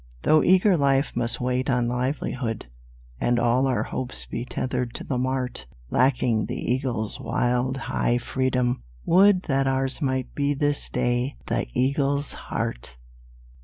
Though 0.23 0.41
eager 0.41 0.75
life 0.77 1.11
must 1.13 1.39
wait 1.39 1.69
on 1.69 1.87
livelihood, 1.87 2.65
And 3.19 3.37
all 3.37 3.67
our 3.67 3.83
hopes 3.83 4.25
be 4.25 4.43
tethered 4.45 4.95
to 4.95 5.03
the 5.03 5.19
mart, 5.19 5.67
Lacking 5.91 6.47
the 6.47 6.57
eagle's 6.57 7.19
wild, 7.19 7.77
high 7.77 8.17
freedom, 8.17 8.81
would 9.05 9.43
That 9.43 9.67
ours 9.67 10.01
might 10.01 10.33
be 10.33 10.55
this 10.55 10.89
day 10.89 11.35
the 11.45 11.67
eagle's 11.75 12.33
heart! 12.33 12.97